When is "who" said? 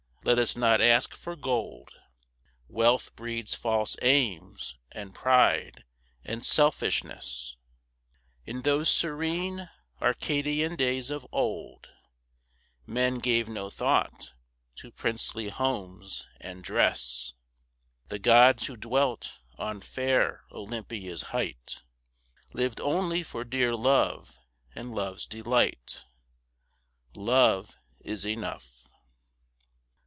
18.67-18.77